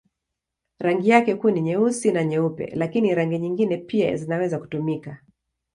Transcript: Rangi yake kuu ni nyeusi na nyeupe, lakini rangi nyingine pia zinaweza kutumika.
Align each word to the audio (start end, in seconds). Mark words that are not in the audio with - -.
Rangi 0.79 1.09
yake 1.09 1.35
kuu 1.35 1.49
ni 1.49 1.61
nyeusi 1.61 2.11
na 2.11 2.23
nyeupe, 2.23 2.65
lakini 2.75 3.15
rangi 3.15 3.39
nyingine 3.39 3.77
pia 3.77 4.15
zinaweza 4.15 4.59
kutumika. 4.59 5.21